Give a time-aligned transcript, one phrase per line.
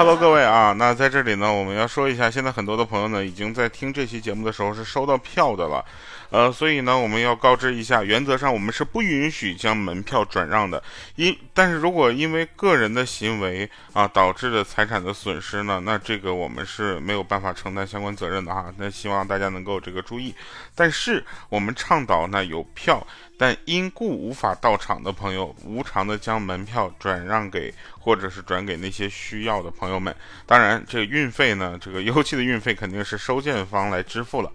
[0.00, 5.84] ，Hello，各位啊，那在这里呢，我们要说一下，现在很多的朋友呢，已经在听这期节目的时候是收到票的了。
[6.30, 10.80] 呃，所以呢，我们要告知一下，原则上我们是不允许将门票转让的。
[11.16, 18.72] 因但是如果因为个人的行为啊导致的财产的损失呢，那这个我们是没有办法承担相关责任的哈。
[18.78, 20.34] 那希望大家能够这个注意。
[20.74, 23.04] 但是我们倡导呢，有票
[23.36, 30.14] 但因故无法到场的朋友，无偿的将门票转让给或者是转给那些需要的朋友们。
[30.46, 34.52] 当然，这个运费呢，这个 邮寄的运费肯定是收件方来支付了。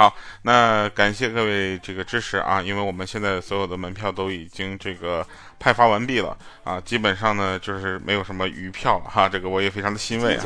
[0.00, 0.14] 好，
[0.44, 5.22] 那感谢各位这个支持啊，因为我们现在所有的门票都已经这个
[5.58, 10.44] 派发完毕了啊，基本上呢就是没有什么余票哈，这个我也非常的欣慰啊。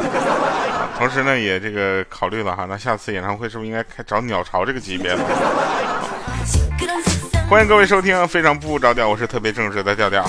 [0.99, 5.25] 同时呢也这个考虑了哈，那下次演唱会是不是应该开找鸟巢这个级别的？
[7.49, 10.29] 欢迎各位收听，非常不着调，我是特别正直的调调。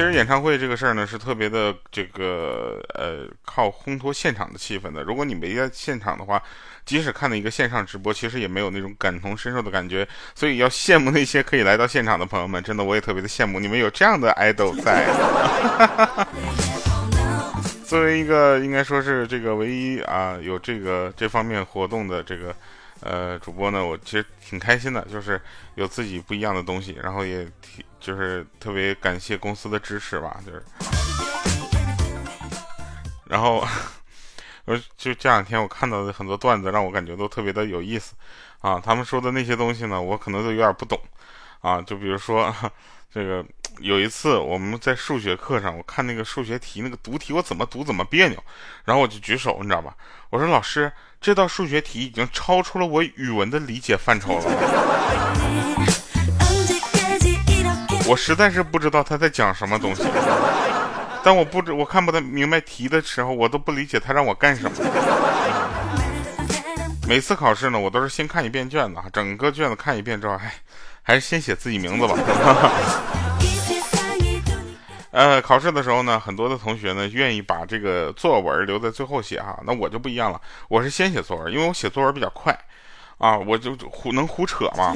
[0.00, 5.02] 其实演唱会这个事儿呢，是特别的这个呃，靠烘托现场的气氛的。
[5.02, 6.42] 如果你没在现场的话，
[6.86, 10.08] 即使看了一个线上直播，其实也没有那种感同身受的感觉。
[10.34, 15.06] 所以要羡慕那些可以来到现场的朋友们，真的我也特别的羡慕你们有这样的爱豆在。
[17.84, 22.56] 作为一个应该说是这个唯一啊有这个这方面活动的这个。
[23.02, 25.40] 呃，主播呢，我其实挺开心的，就是
[25.74, 30.62] 有自己不一样的东西，然后也挺就是特别感谢公司的支持吧，就是，
[33.24, 33.66] 然后
[34.66, 38.14] 我就这两天我看到的很多段子，让我感觉都特别的有意思
[38.60, 38.78] 啊。
[38.78, 41.00] 他们说的那些东西呢，我可能都有点不懂
[41.62, 41.80] 啊。
[41.80, 42.54] 就比如说
[43.10, 43.42] 这个
[43.78, 48.44] 有一次我们在数学课上，我看那个数学题那个读题，我怎么读怎么别扭，
[48.84, 49.96] 然后我就举手，你知道吧？
[50.28, 50.92] 我说老师。
[51.22, 54.44] 这道数学题已经超出了我语文的理解范畴了，
[58.08, 60.02] 我实在是不知道他在讲什么东西。
[61.22, 64.70] 但我不知我看不太明白题的时候，我都不理解他让我干什么。
[67.06, 70.54] 每次考试呢，我都是先看一遍卷子，整个卷子看一遍之后，哎，
[71.02, 72.16] 还是先写自己名字吧。
[75.10, 82.56] 呃，考试的时候呢，很多的同学呢愿意把这个作文留在最后写哈，那我就不一样了，我是先写作文，因为我写作文比较快，
[83.18, 84.94] 啊，我就胡能胡扯嘛。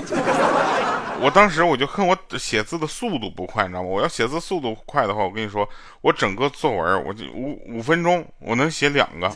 [1.21, 3.89] 我当时我就恨我写字的速度不快，你知道吗？
[3.89, 5.69] 我要写字速度快的话，我跟你说，
[6.01, 9.31] 我整个作文我就五五分钟我能写两个。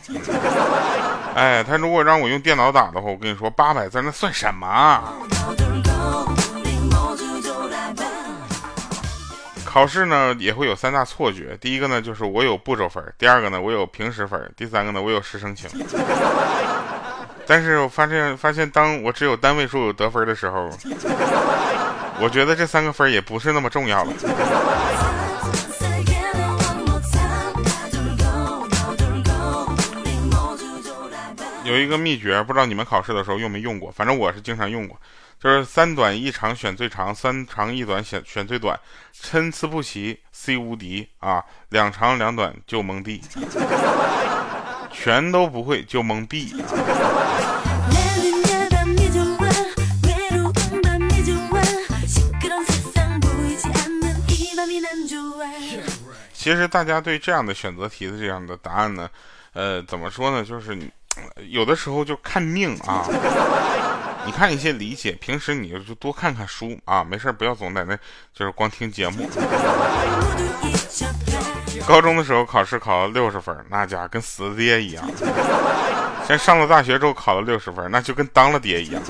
[1.35, 5.13] 哎，他如果让我用电脑打的话，我跟你说八百字那算什么？
[9.69, 15.69] 考试呢也会有三大错觉，第一个呢就是我有步骤分，第二个呢我有平时分，第三个呢我有师生情。
[17.45, 20.71] 但是我发现发现当我只有单位数得分的时候，
[22.19, 24.11] 我觉得这三个分也不是那么重要了。
[31.63, 34.99] 有一个秘诀，不知道你们考试的时候用没用过，反正我是经常用过。
[35.41, 38.77] 就是三短一长选最长，三长一短选选最短，
[39.13, 41.41] 参差不齐 C 无敌啊！
[41.69, 43.21] 两长两短就蒙 D，
[44.91, 46.53] 全都不会就蒙 B。
[56.33, 59.09] 其实大家对这样的选择题的这样的答案呢，
[59.53, 60.43] 呃，怎么说呢？
[60.43, 60.77] 就是
[61.49, 63.05] 有的时候就看命啊。
[64.29, 67.97] 你看一些理解，平时你就多看看书啊，没事不要总在那，
[68.31, 69.27] 就是光听节目。
[71.87, 75.03] 高中的时候考试考了六十分，那家跟死爹一样；
[76.27, 79.01] 现在上了大学之后考了六十分，那就跟当了爹一样。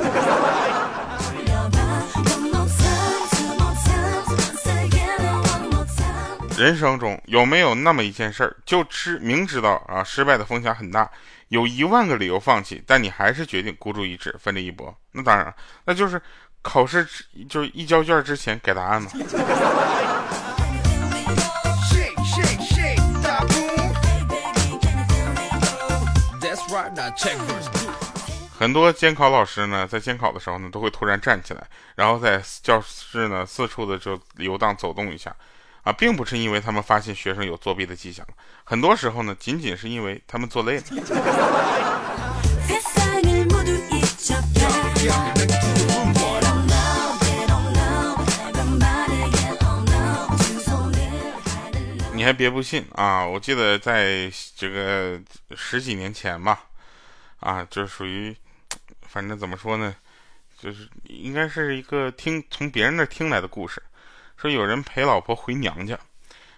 [6.57, 11.09] 人生中有没有那么一件事儿，就知明知道啊失败的风险很大，
[11.49, 14.95] 有一万个理由放弃，但你还是决定孤注一掷，奋力一搏？
[15.11, 15.51] 那当然，
[15.83, 16.21] 那就是
[16.61, 17.07] 考试
[17.49, 19.09] 就是一交卷之前改答案嘛。
[28.59, 35.35] 很多监考老师呢，在监考的时候呢，都会突然站起来，然后在教室呢四处的就游荡走动一下。
[35.89, 38.23] 啊，并不是因为他们发现学生有作弊的迹象，
[38.63, 40.83] 很多时候呢，仅仅是因为他们做累了。
[52.13, 53.25] 你还别不信啊！
[53.25, 55.19] 我记得在这个
[55.55, 56.65] 十几年前吧，
[57.39, 58.35] 啊，就属于，
[59.07, 59.95] 反正怎么说呢，
[60.61, 63.81] 就是应该是一个听从别人那听来的故事。
[64.39, 65.99] 说有人陪老婆回娘家，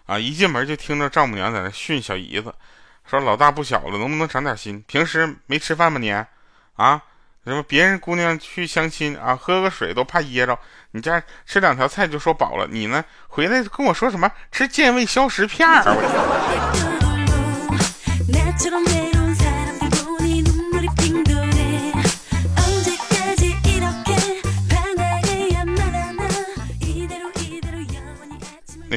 [0.06, 2.54] 啊，一进门就听着丈母娘在那训小姨子，
[3.10, 4.84] 说老大不小了，能不能长点心？
[4.88, 6.12] 平时没吃饭吧你？
[6.76, 7.02] 啊，
[7.44, 10.60] 什么别人姑娘去相亲啊，喝个水都怕噎着，
[10.92, 15.82] 你家吃两条菜就说饱了，你呢回来跟我说什么吃健胃消食片儿？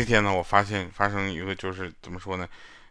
[0.05, 2.47] 那天呢，我发现发生一个就是怎么说呢，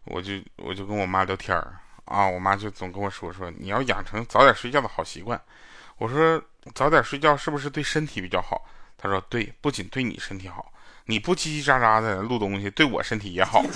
[0.05, 1.75] 我就我就跟我妈聊天儿
[2.05, 5.39] 啊，我妈就总跟我说说你要养成早点睡觉的好习惯。
[5.99, 6.41] 我说
[6.73, 8.65] 早点睡觉是不是对身体比较好？
[8.97, 10.73] 她说对，不仅对你身体好，
[11.05, 13.63] 你不叽叽喳喳的录东西，对我身体也好。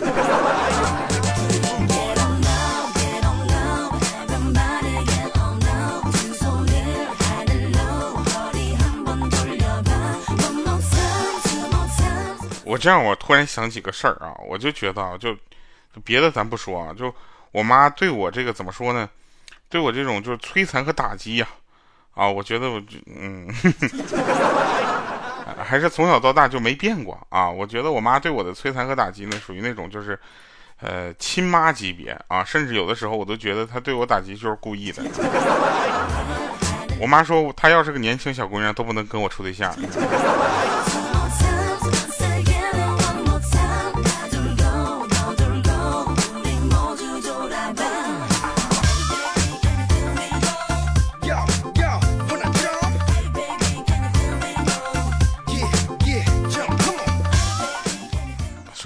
[12.78, 15.36] 这样，我突然想起个事儿啊，我就觉得啊，就
[16.04, 17.14] 别的咱不说啊，就
[17.52, 19.10] 我妈对我这个怎么说呢？
[19.70, 21.48] 对我这种就是摧残和打击呀，
[22.14, 23.50] 啊，我觉得我嗯，
[25.62, 27.50] 还是从小到大就没变过啊。
[27.50, 30.18] 我觉得我妈对我的摧残和打击呢，属于那种就是
[30.80, 35.04] 呃亲妈级别啊，甚至有的时候我都觉得她对我打击就是故意的。
[37.00, 39.76] 我妈说她要是个年轻小姑娘都不能跟我处对象。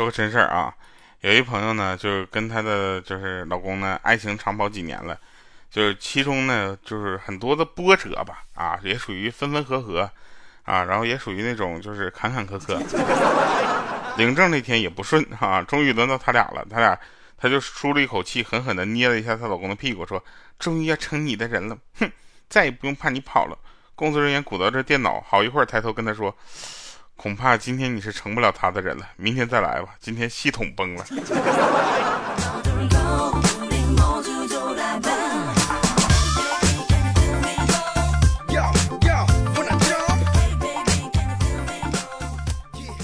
[0.02, 0.74] 说个真事儿啊，
[1.20, 5.16] 有一朋友呢，就是跟她的就是老公呢，爱情长跑几年了，
[5.70, 10.10] 就是其中呢，就是很多的波折吧，啊，也属于分分合合，
[10.64, 12.82] 啊，然后也属于那种就是坎坎坷坷。
[14.18, 17.00] 领证那天也不顺啊，终于轮到他俩了，他俩
[17.38, 20.24] 他就舒了一口气，狠狠的捏了一下她老公的屁股，说
[20.58, 22.12] ：“终于要成你的人了，哼，
[22.50, 23.56] 再也不用怕你跑了。”
[23.94, 26.36] 工作人员鼓捣着电脑，好一会儿抬头跟他说。
[27.22, 29.90] 恐怕今天你是成不了他的人了，明天再来吧。
[30.00, 31.06] 今天系统崩了。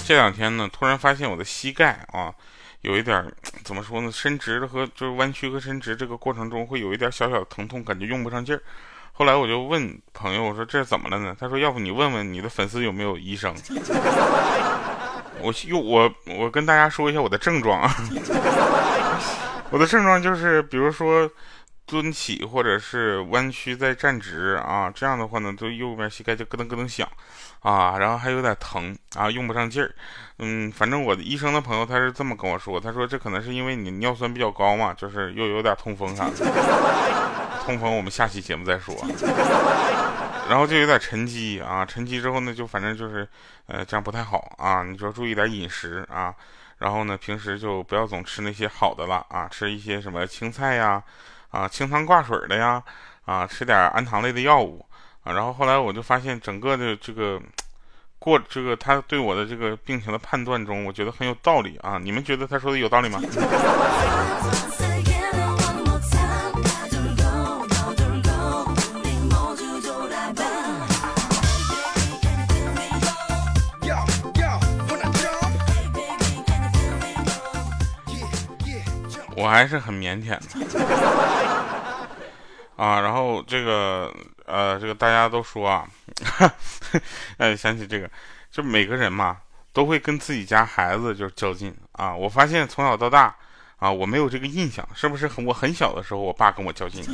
[0.04, 2.34] 这两天呢，突然发现我的膝盖啊，
[2.80, 3.32] 有一点
[3.62, 4.10] 怎么说呢？
[4.10, 8.60] 伸直和就是弯曲和伸直这个过程中会有一点小小疼痛，感觉用不上劲儿。
[9.18, 11.36] 后来我就问朋友，我说这是怎么了呢？
[11.40, 13.52] 他说，要不你问问你的粉丝有没有医生。
[15.40, 17.92] 我又我我跟大家说一下我的症状啊，
[19.70, 21.28] 我的症状就是，比如说
[21.88, 27.08] 蹲起或者是弯曲再站直啊，这样的话呢，就右边膝盖就咯噔咯噔响
[27.60, 29.90] 啊，然后还有点疼啊，用不上劲儿。
[30.38, 36.32] 嗯，反正我的医生的朋友他是这么跟我说，他说这可能是因为你尿酸比较高嘛，就是又有点痛风啥的。
[37.64, 38.94] 痛风，我们下期节目再说。
[40.48, 43.26] 然后就有点沉积啊，沉积之后呢，就反正就是，
[43.66, 44.82] 呃，这样不太好啊。
[44.82, 46.34] 你就注意点饮食啊。
[46.78, 51.02] 然后呢，平时就不要总吃那些好的了啊，吃一些什么青菜呀，
[51.50, 52.82] 啊清汤挂水的呀，
[53.24, 54.84] 啊，吃点氨糖类的药物
[55.22, 55.32] 啊。
[55.32, 57.40] 然后后来我就发现，整个的这个
[58.18, 61.98] 过这个他对我的这个病情的判断中，我觉得很有道理啊。
[62.02, 63.20] 你们觉得他说的有道理吗？
[79.38, 80.40] 我还是很腼腆的
[82.74, 84.12] 啊，然后这个
[84.46, 85.86] 呃，这个大家都说啊，
[87.38, 88.10] 哎，想起这个，
[88.50, 89.36] 就每个人嘛，
[89.72, 92.12] 都会跟自己家孩子就是较劲啊。
[92.12, 93.32] 我发现从小到大
[93.78, 95.30] 啊，我没有这个印象，是不是？
[95.46, 97.04] 我很小的时候，我爸跟我较劲。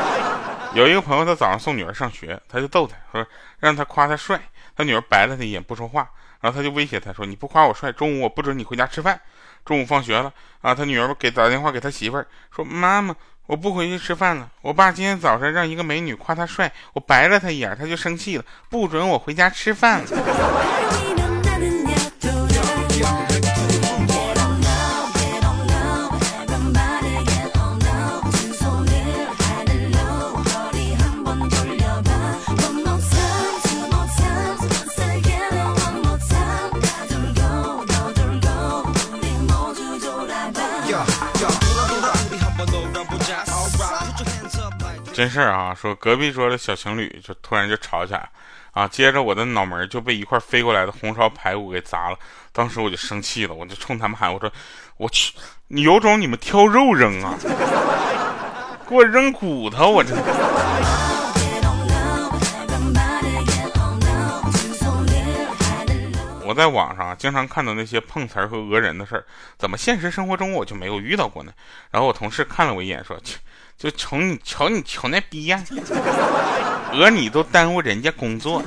[0.72, 3.26] 有一个朋友，他早上送女儿上学，他就逗他说，
[3.58, 4.40] 让他夸他帅，
[4.74, 6.08] 他女儿白了他一眼，不说话，
[6.40, 9.20] 然后他就威胁他说，你不夸我帅，中午我不准你回家吃饭。
[9.64, 13.14] 中午放学了啊，他女儿给打电话给他媳妇儿说：“妈妈，
[13.46, 14.50] 我不回去吃饭了。
[14.62, 20.02] 我爸今天早上让一个美女夸他帅，我白了他一眼，他就生气了，不准我回家吃饭。
[20.10, 21.09] ”了
[45.30, 48.28] 事啊，说隔壁桌的小情侣就突然就吵起来，
[48.72, 52.18] 啊，接着我的脑门就被一块飞过来的红烧排骨给砸了。
[52.52, 54.52] 当时我就生气了，我就冲他们喊：“我说，
[54.96, 55.32] 我去，
[55.68, 57.38] 你有种你们挑肉扔啊，
[58.88, 59.90] 给我扔骨头！
[59.90, 60.14] 我这。”
[66.42, 69.24] 我在网上经常看到那些碰瓷儿和讹人的事儿，
[69.56, 71.52] 怎么现实生活中我就没有遇到过呢？
[71.92, 73.38] 然后我同事看了我一眼，说：“切，
[73.80, 75.58] 就瞅你瞅你瞅那逼样，
[76.92, 78.62] 讹你都耽误人家工作。”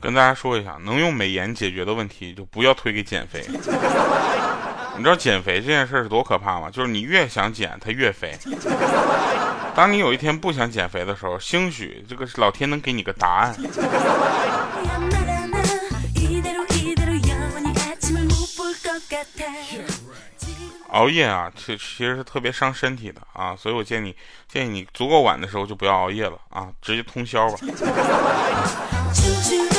[0.00, 3.40] 跟大家说一下，能用美颜解决的问题，就不要推给减肥。
[4.96, 6.70] 你知道减肥这件事是多可怕吗？
[6.70, 8.36] 就是你越想减，它越肥。
[9.74, 13.54] 当你有一天不想减肥的时候，兴许这个老天能给你个答案。
[20.90, 24.14] 熬夜啊，其其实是特别伤身体的啊，所以我建议你
[24.46, 27.56] 建议你足够晚的时候就不要熬夜了啊，直接通宵吧。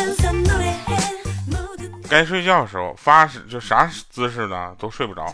[2.13, 5.34] 该睡觉的时候发就啥姿势呢都睡不着，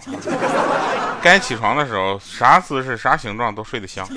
[1.22, 4.08] 该起床的时候啥姿势啥形状都睡得香。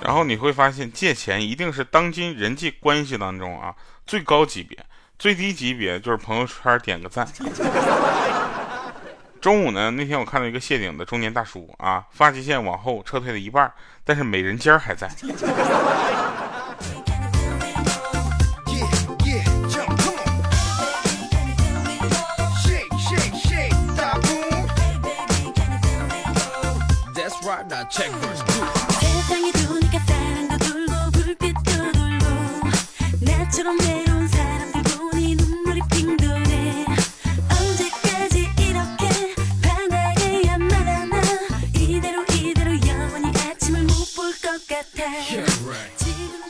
[0.00, 3.74] 然后你会发现借钱一定是当今人际关系当中啊
[4.06, 4.78] 最高级别，
[5.18, 7.28] 最低级别就是朋友圈点个赞。
[9.42, 13.70] 中午呢那天我看到一个谢顶的中年大叔啊，发际线往后撤退了一半，
[14.04, 15.06] 但是美人尖还在。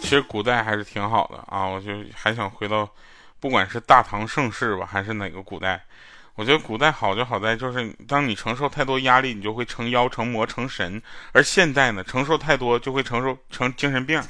[0.01, 2.89] 其实古代还是挺好的啊，我就还想回到，
[3.39, 5.81] 不管是大唐盛世吧，还是哪个古代。
[6.39, 11.01] 我觉得古代好就好在，就是当你承受太多压力，你就会成妖、成魔、成神；
[11.33, 14.23] 而现代呢，承受太多就会承受成精神病。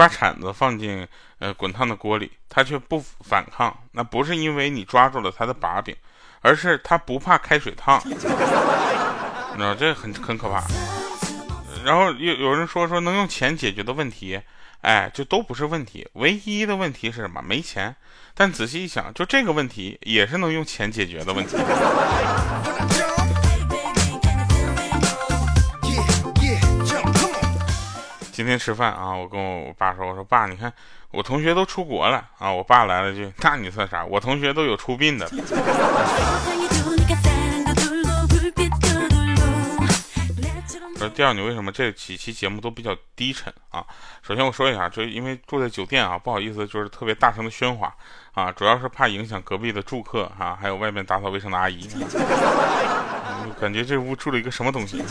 [0.00, 1.06] 把铲子放进
[1.40, 5.94] 呃滚烫的锅里，它却不反抗，那不是因为你抓住了它的把柄，
[6.40, 8.00] 而是它不怕开水烫。
[8.08, 10.62] 你知道这很很可怕。
[11.84, 14.40] 然后有有人说说能用钱解决的问题，
[14.80, 16.08] 哎，就都不是问题。
[16.14, 17.42] 唯一的问题是什么？
[17.42, 17.94] 没钱。
[18.34, 21.58] 但仔细一想，就这个问题也是能用钱解决的问题。
[28.40, 30.72] 今天吃饭啊，我跟我爸说，我说爸，你看
[31.10, 32.50] 我同学都出国了啊。
[32.50, 34.02] 我爸来了句，那你算啥？
[34.02, 35.28] 我同学都有出殡的。
[40.94, 43.84] 我说第二，你为什么这几期节目都比较低沉啊？
[44.22, 47.94] 首先我说一下，就因为住在酒店啊，不好意思，就是特别大声的喧哗
[48.32, 51.86] 啊，主要是怕影响隔壁的住客啊，还有外面打扫卫生的阿姨。
[53.60, 55.04] 感觉这屋住了一个什么东西？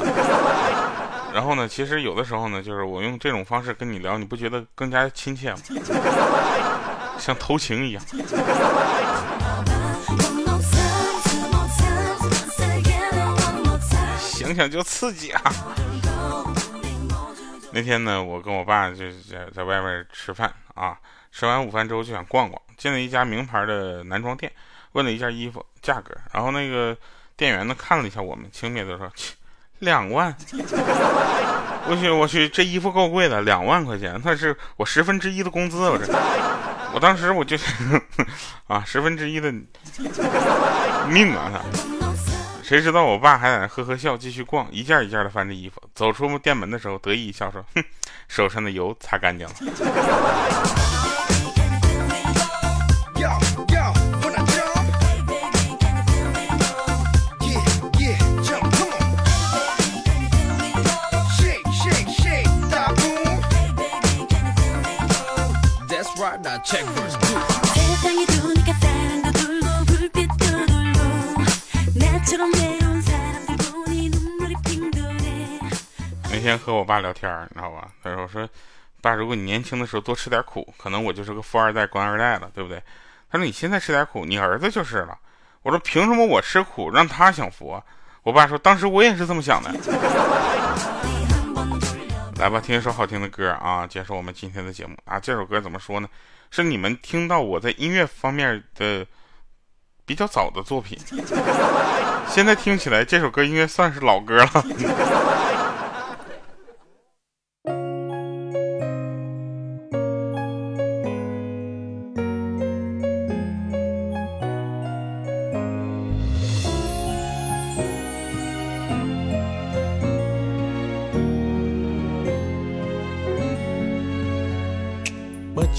[1.34, 5.58] 然后呢，其实有的时候呢，就是我用这种方式跟你聊，你不觉得更加亲切吗？
[7.20, 8.04] 像偷情一样。
[14.22, 15.42] 想想就刺激啊！
[17.72, 20.98] 那天呢，我跟我爸就在在外面吃饭啊，
[21.32, 24.52] 吃完午饭之后就想逛逛，进了一家名牌的男装店，
[24.94, 26.98] 问了一件衣服价格，然后那个
[27.38, 29.12] 店员呢看了一下我们，轻蔑的说。
[29.80, 30.36] 两万，
[31.88, 36.06] 我去我去，这衣服够贵的，两万块钱，那是我十分之一的工资，我这，
[36.94, 37.58] 我当时我就，
[38.68, 39.52] 啊，十分之一的
[41.10, 41.52] 命啊！
[41.54, 41.62] 他
[42.62, 47.84] 谁知道我爸还在那呵呵笑，继续逛，一件一件的翻着衣服，走出店门的时候得意一笑说：“哼，
[48.28, 49.54] 手上的油擦干净了。”
[66.72, 66.78] 那
[76.40, 77.88] 天和我爸聊天，你知道吧？
[78.04, 78.48] 他说：“我说
[79.02, 82.80] 爸，如果你年轻的时候多吃点苦，可能我就是个富二代、官二代了，对不对？”
[83.32, 85.18] 他说：“你现在吃点苦，你儿子就是了。”
[85.64, 87.82] 我说：“凭什么我吃苦让他享福啊？”
[88.22, 89.74] 我爸说：“当时我也是这么想的。”
[92.40, 95.20] 来吧，听一首好听的歌啊，结束我们今天的节目啊。
[95.20, 96.08] 这首歌怎么说呢？
[96.52, 99.06] 是你们听到我在音乐方面的
[100.06, 100.98] 比较早的作品。
[102.30, 104.50] 现在听起来这首歌应该算是老歌了。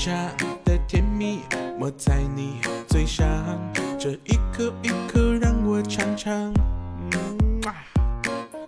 [0.03, 1.41] 茶的甜蜜
[1.79, 3.29] 抹在你嘴上，
[3.99, 6.51] 这一口一口让我尝尝。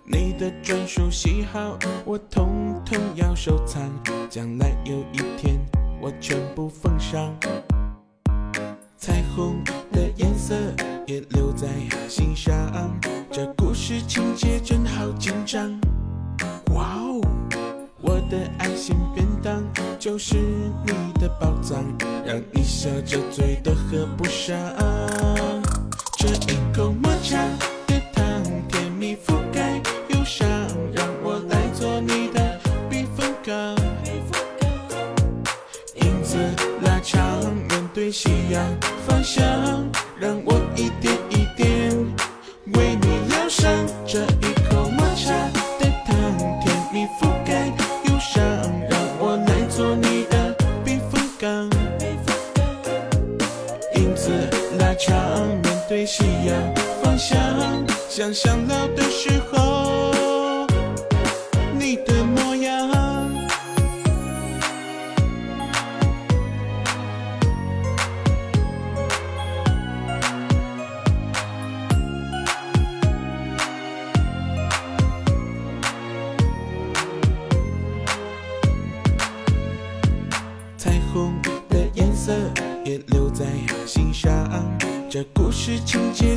[0.05, 1.75] 你的专属喜好
[2.05, 3.81] 我统统要收藏，
[4.29, 5.59] 将来有一天
[5.99, 7.35] 我全部奉上。
[20.13, 21.83] 就是你的宝藏，
[22.23, 24.55] 让你笑着嘴都合不上。
[26.19, 27.35] 这一口抹茶
[27.87, 28.23] 的糖，
[28.69, 30.47] 甜蜜覆盖忧伤，
[30.93, 32.59] 让我来做你的
[32.91, 33.75] 避风港。
[35.95, 36.37] 影子
[36.83, 38.63] 拉长，面对夕阳
[39.07, 39.43] 方向，
[40.19, 41.17] 让我一点
[57.03, 57.37] 方向，
[58.09, 60.65] 想想老的时候
[61.77, 62.89] 你的模样。
[80.77, 81.33] 彩虹
[81.69, 82.33] 的颜色
[82.85, 83.45] 也留在
[83.85, 84.31] 心上，
[85.09, 86.32] 这故事情节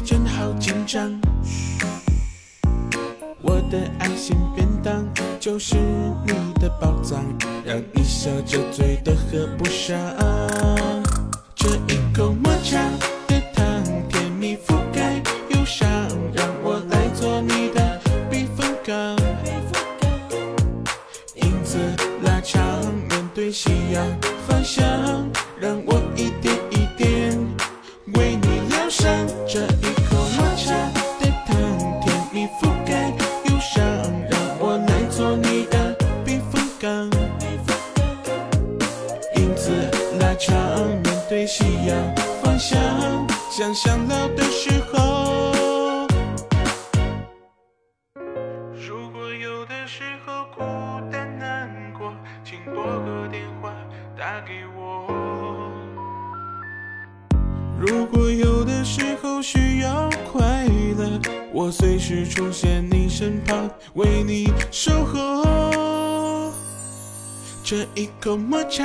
[5.46, 7.24] 就是你的宝藏，
[7.64, 9.96] 让你笑着醉的喝不上。
[11.54, 12.80] 这一口抹茶
[13.28, 13.64] 的糖，
[14.08, 15.88] 甜蜜覆盖忧伤，
[16.34, 19.16] 让我来做你的避风港。
[21.36, 21.78] 影子
[22.24, 22.60] 拉长，
[23.08, 24.04] 面对夕阳
[24.48, 24.84] 方向，
[25.60, 26.02] 让我。
[26.16, 26.30] 一
[43.56, 46.06] 想想老的时候。
[48.74, 50.60] 如果有的时候孤
[51.10, 52.12] 单难过，
[52.44, 53.72] 请拨个电话
[54.14, 55.06] 打给我。
[57.80, 60.66] 如果有的时候需要快
[60.98, 61.18] 乐，
[61.50, 66.52] 我随时出现你身旁，为你守候。
[67.64, 68.84] 这一口抹茶